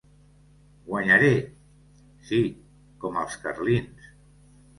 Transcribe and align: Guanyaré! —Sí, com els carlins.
Guanyaré! 0.87 1.29
—Sí, 2.29 2.41
com 3.05 3.21
els 3.27 3.37
carlins. 3.45 4.11